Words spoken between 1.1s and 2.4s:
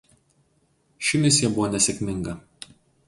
misija buvo nesėkminga.